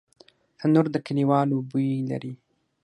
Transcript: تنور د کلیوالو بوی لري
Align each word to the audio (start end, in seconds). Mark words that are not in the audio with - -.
تنور 0.59 0.85
د 0.91 0.95
کلیوالو 1.07 1.57
بوی 1.69 1.89
لري 2.09 2.33